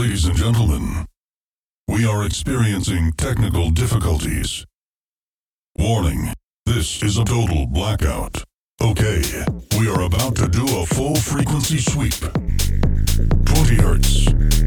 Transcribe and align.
Ladies 0.00 0.24
and 0.24 0.34
gentlemen, 0.34 1.04
we 1.86 2.06
are 2.06 2.24
experiencing 2.24 3.12
technical 3.18 3.70
difficulties. 3.70 4.64
Warning, 5.76 6.32
this 6.64 7.02
is 7.02 7.18
a 7.18 7.24
total 7.24 7.66
blackout. 7.66 8.42
Okay, 8.82 9.22
we 9.78 9.90
are 9.90 10.04
about 10.04 10.36
to 10.36 10.48
do 10.48 10.64
a 10.64 10.86
full 10.86 11.16
frequency 11.16 11.76
sweep. 11.76 12.14
20 13.44 13.74
hertz. 13.74 14.59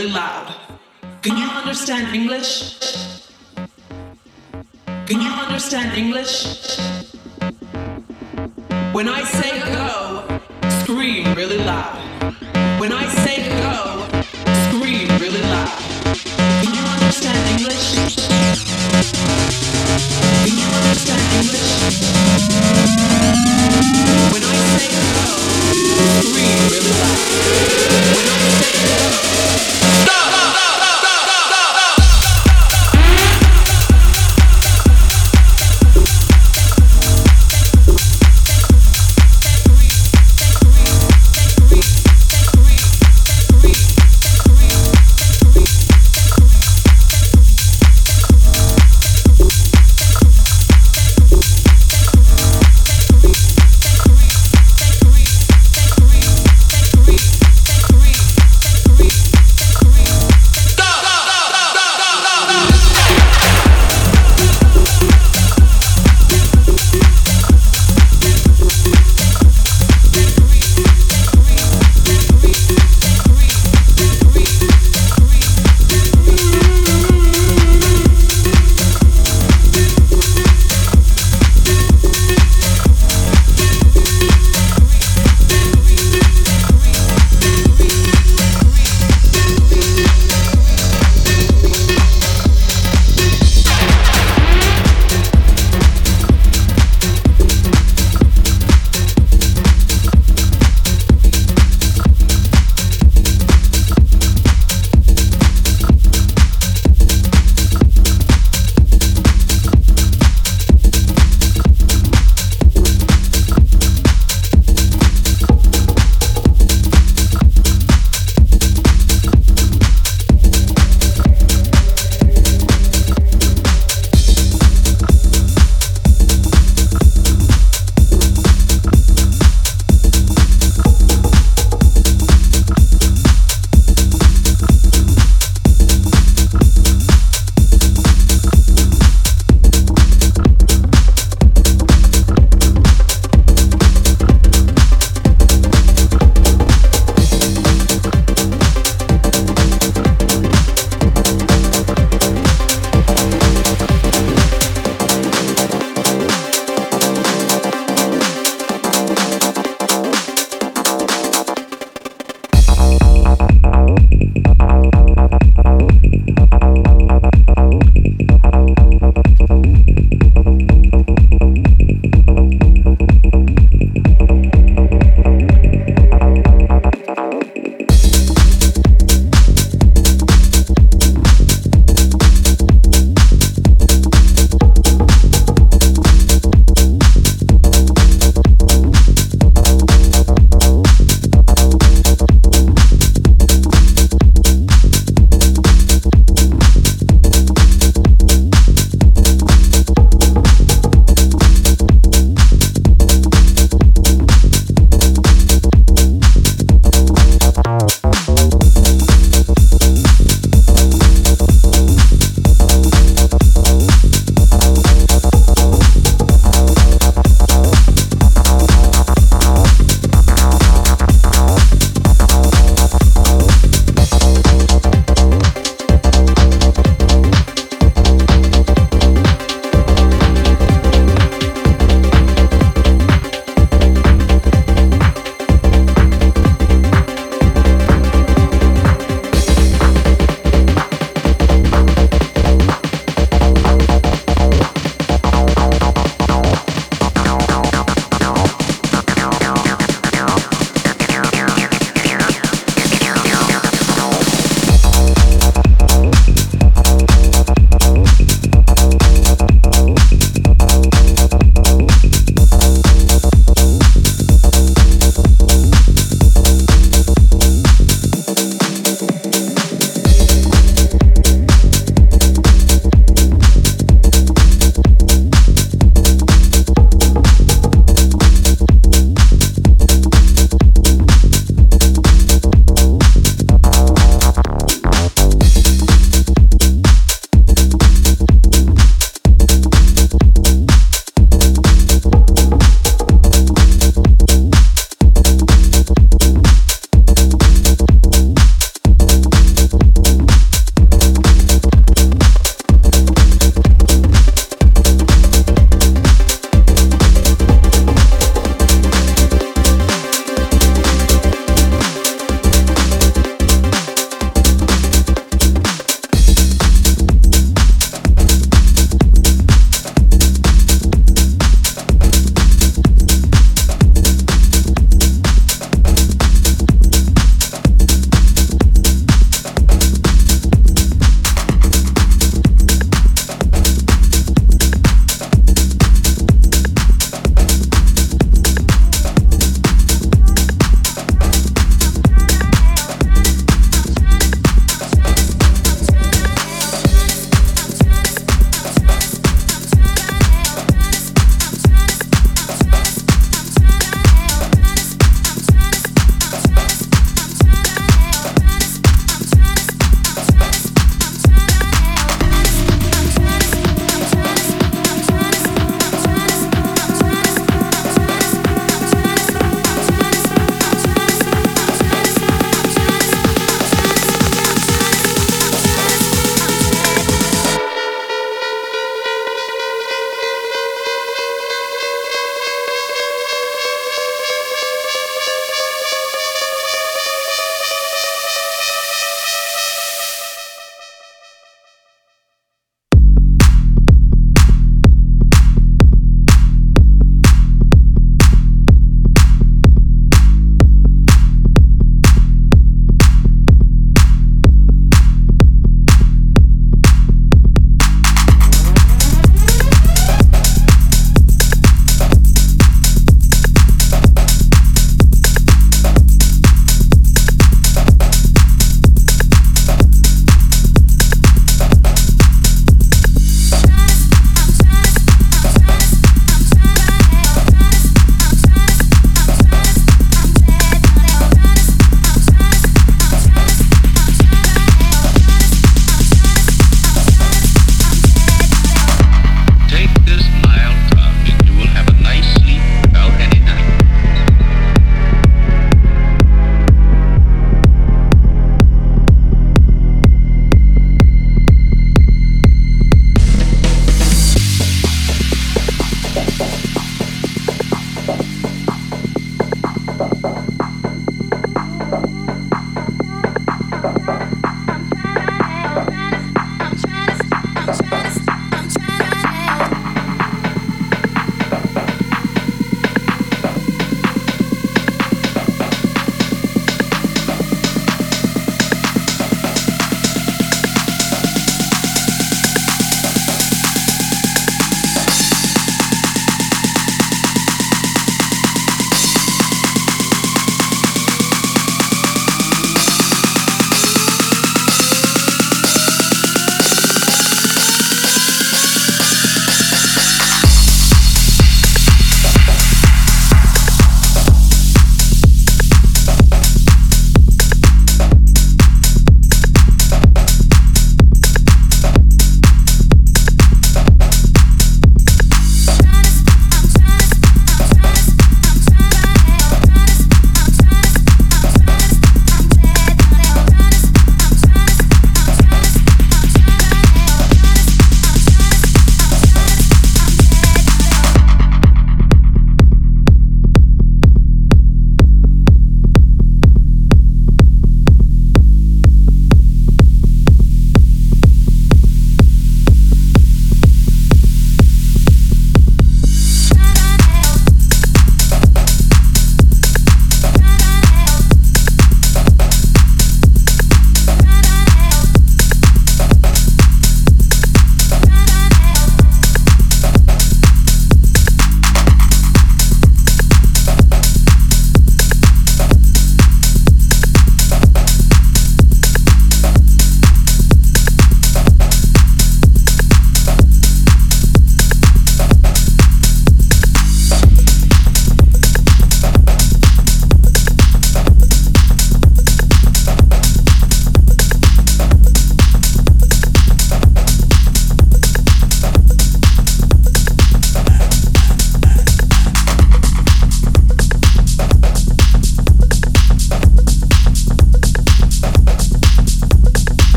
Really 0.00 0.12
loud. 0.12 0.54
Can 1.20 1.36
you 1.36 1.44
understand 1.44 2.14
English? 2.14 2.78
Can 5.06 5.20
you 5.20 5.30
understand 5.44 5.98
English? 5.98 6.34
When 8.92 9.08
I 9.08 9.22
say 9.24 9.60
go, 9.60 10.24
scream 10.80 11.34
really 11.34 11.58
loud. 11.58 11.98
When 12.80 12.92
I 12.92 13.06
say 13.24 13.36
go, 13.60 14.06
scream 14.64 15.08
really 15.20 15.42
loud. 15.54 15.76
Can 16.62 16.72
you 16.78 16.84
understand 16.96 17.40
English? 17.54 17.86
Can 20.44 20.54
you 20.62 20.68
understand 20.80 21.24
English? 21.40 21.70
When 24.32 24.44
I 24.44 24.56
say 24.74 24.88
go, 24.96 25.28
scream 26.20 26.60
really 26.72 26.94
loud. 27.02 27.20
When 28.16 28.26
I 28.36 28.40
say 28.60 28.72
go, 28.88 29.79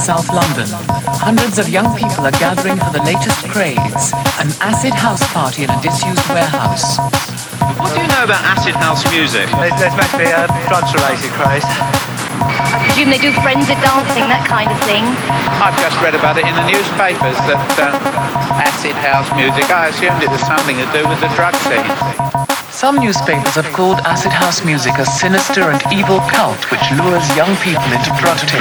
South 0.00 0.32
London, 0.32 0.64
hundreds 1.20 1.60
of 1.60 1.68
young 1.68 1.84
people 1.92 2.24
are 2.24 2.32
gathering 2.40 2.80
for 2.80 2.88
the 2.88 3.04
latest 3.04 3.44
craze, 3.52 4.16
an 4.40 4.48
acid 4.64 4.96
house 4.96 5.20
party 5.36 5.64
in 5.64 5.70
a 5.70 5.76
disused 5.84 6.24
warehouse. 6.32 6.96
What 7.76 7.92
do 7.92 8.00
you 8.00 8.08
know 8.08 8.24
about 8.24 8.40
acid 8.48 8.72
house 8.80 9.04
music? 9.12 9.44
There's, 9.60 9.76
there's 9.76 9.92
meant 10.00 10.08
to 10.16 10.20
be 10.24 10.32
a 10.32 10.48
drugs-related 10.72 11.28
craze. 11.36 11.68
I 11.68 12.80
presume 12.88 13.12
they 13.12 13.20
do 13.20 13.28
frenzied 13.44 13.76
dancing, 13.84 14.24
that 14.32 14.48
kind 14.48 14.72
of 14.72 14.80
thing. 14.88 15.04
I've 15.60 15.76
just 15.76 16.00
read 16.00 16.16
about 16.16 16.40
it 16.40 16.48
in 16.48 16.54
the 16.56 16.64
newspapers 16.64 17.36
that 17.44 17.60
uh, 17.76 17.92
acid 18.56 18.96
house 19.04 19.28
music, 19.36 19.68
I 19.68 19.92
assumed 19.92 20.24
it 20.24 20.32
was 20.32 20.40
something 20.48 20.80
to 20.80 20.88
do 20.96 21.04
with 21.04 21.20
the 21.20 21.28
drug 21.36 21.52
scene. 21.60 22.29
Some 22.80 22.96
newspapers 22.98 23.56
have 23.56 23.70
called 23.74 23.98
acid 24.06 24.32
house 24.32 24.64
music 24.64 24.96
a 24.96 25.04
sinister 25.04 25.70
and 25.70 25.82
evil 25.92 26.18
cult 26.32 26.70
which 26.70 26.80
lures 26.92 27.36
young 27.36 27.54
people 27.56 27.84
into 27.92 28.10
music, 28.16 28.56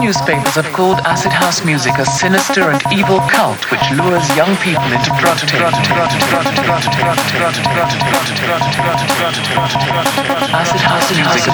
newspapers 0.00 0.54
have 0.54 0.72
called 0.72 0.98
acid 1.04 1.30
house 1.30 1.62
music 1.64 1.92
a 1.98 2.06
sinister 2.06 2.70
and 2.70 2.80
evil 2.92 3.20
cult 3.28 3.60
which 3.70 3.84
lures 3.92 4.24
young 4.34 4.56
people 4.64 4.88
into 4.88 5.10
prostitution. 5.20 5.68
Acid 10.56 10.80
house 10.80 11.10
music, 11.12 11.52